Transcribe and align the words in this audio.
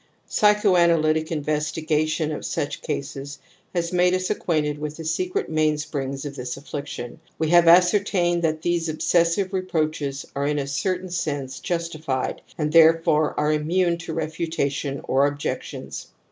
Psychoanalytic 0.27 1.31
investigation 1.31 2.31
of 2.31 2.43
such 2.43 2.81
cases 2.81 3.37
has 3.75 3.93
made 3.93 4.15
us 4.15 4.31
acquainted 4.31 4.79
with 4.79 4.97
the 4.97 5.05
secret 5.05 5.47
mainsprings 5.47 6.25
of 6.25 6.35
this 6.35 6.57
affliction. 6.57 7.19
We 7.37 7.49
have 7.49 7.67
ascertained 7.67 8.41
that 8.41 8.63
these 8.63 8.89
obsessive 8.89 9.53
reproaches 9.53 10.25
are 10.35 10.47
in 10.47 10.57
a 10.57 10.65
certain 10.65 11.11
sense" 11.11 11.59
justified 11.59 12.41
and 12.57 12.71
therefore 12.73 13.39
are 13.39 13.51
immune 13.53 13.99
to 13.99 14.13
refutation 14.15 15.01
or 15.03 15.27
objections. 15.27 16.07